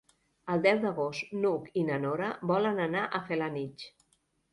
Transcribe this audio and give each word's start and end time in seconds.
El 0.51 0.61
deu 0.65 0.77
d'agost 0.85 1.35
n'Hug 1.41 1.67
i 1.81 1.83
na 1.89 1.99
Nora 2.05 2.31
volen 2.53 2.81
anar 2.87 3.05
a 3.05 3.21
Felanitx. 3.29 3.85